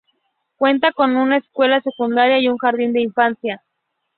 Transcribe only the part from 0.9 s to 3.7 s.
con una escuela secundaria y un jardín de infancia.